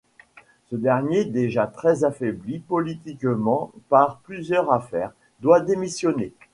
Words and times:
Ce 0.71 0.75
dernier, 0.75 1.25
déjà 1.25 1.67
très 1.67 2.03
affaibli 2.05 2.57
politiquement 2.57 3.71
par 3.87 4.17
plusieurs 4.21 4.73
affaires, 4.73 5.11
doit 5.41 5.59
démissionner. 5.59 6.33